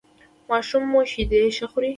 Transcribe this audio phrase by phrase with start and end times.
[0.49, 1.89] ماشوم مو شیدې ښه خوري؟